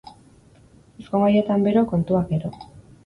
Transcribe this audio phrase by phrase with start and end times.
[1.03, 2.53] Ezkongaietan bero, kontuak gero.